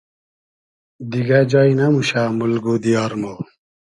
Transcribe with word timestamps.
دیگۂ 1.11 1.39
جای 1.51 1.71
نئموشۂ 1.79 2.21
مولگ 2.37 2.65
و 2.71 2.75
دیار 2.83 3.11
مۉ 3.21 3.37